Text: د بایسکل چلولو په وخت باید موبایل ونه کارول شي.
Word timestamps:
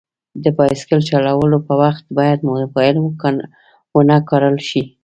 د 0.43 0.45
بایسکل 0.57 0.99
چلولو 1.09 1.57
په 1.67 1.73
وخت 1.81 2.03
باید 2.17 2.39
موبایل 2.49 2.95
ونه 3.95 4.17
کارول 4.29 4.57
شي. 4.69 4.81